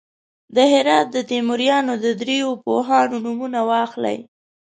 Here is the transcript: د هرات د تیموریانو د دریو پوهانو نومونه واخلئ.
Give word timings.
د 0.55 0.57
هرات 0.71 1.07
د 1.15 1.17
تیموریانو 1.31 1.93
د 2.03 2.05
دریو 2.21 2.49
پوهانو 2.63 3.15
نومونه 3.25 3.59
واخلئ. 3.69 4.17